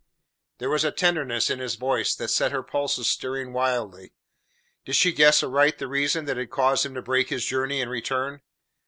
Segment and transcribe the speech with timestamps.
[0.57, 4.13] There was a tenderness in his voice that set her pulses stirring wildly.
[4.83, 7.91] Did she guess aright the reason that had caused him to break his journey and
[7.91, 8.41] return?